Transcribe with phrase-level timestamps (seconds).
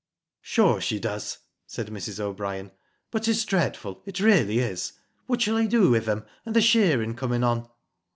[0.41, 2.19] "Sure she does," said Mrs.
[2.19, 2.71] O'Brien.
[3.11, 4.93] "But it's dreadful; it really is.
[5.27, 7.69] What shall I do with 'em, and the shearin' comin' on."